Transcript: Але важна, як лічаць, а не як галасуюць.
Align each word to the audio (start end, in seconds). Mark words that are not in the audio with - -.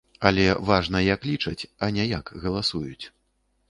Але 0.29 0.45
важна, 0.69 1.03
як 1.09 1.29
лічаць, 1.31 1.69
а 1.87 1.93
не 2.01 2.09
як 2.17 2.35
галасуюць. 2.43 3.05